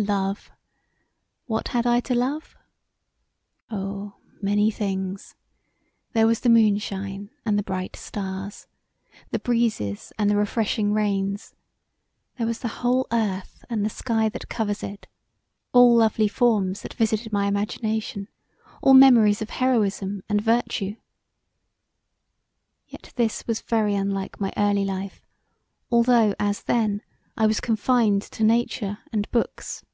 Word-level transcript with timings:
Love! 0.00 0.52
What 1.46 1.66
had 1.74 1.84
I 1.84 1.98
to 2.02 2.14
love? 2.14 2.54
Oh 3.68 4.14
many 4.40 4.70
things: 4.70 5.34
there 6.12 6.24
was 6.28 6.38
the 6.38 6.48
moonshine, 6.48 7.30
and 7.44 7.58
the 7.58 7.64
bright 7.64 7.96
stars; 7.96 8.68
the 9.32 9.40
breezes 9.40 10.12
and 10.16 10.30
the 10.30 10.36
refreshing 10.36 10.92
rains; 10.92 11.56
there 12.36 12.46
was 12.46 12.60
the 12.60 12.76
whole 12.82 13.08
earth 13.10 13.64
and 13.68 13.84
the 13.84 13.90
sky 13.90 14.28
that 14.28 14.48
covers 14.48 14.84
it: 14.84 15.08
all 15.72 15.96
lovely 15.96 16.28
forms 16.28 16.82
that 16.82 16.94
visited 16.94 17.32
my 17.32 17.48
imagination[,] 17.50 18.28
all 18.80 18.94
memories 18.94 19.42
of 19.42 19.50
heroism 19.50 20.22
and 20.28 20.40
virtue. 20.40 20.94
Yet 22.86 23.12
this 23.16 23.48
was 23.48 23.62
very 23.62 23.96
unlike 23.96 24.38
my 24.40 24.52
early 24.56 24.84
life 24.84 25.26
although 25.90 26.36
as 26.38 26.62
then 26.62 27.02
I 27.36 27.48
was 27.48 27.58
confined 27.58 28.22
to 28.22 28.44
Nature 28.44 28.98
and 29.12 29.28
books. 29.32 29.84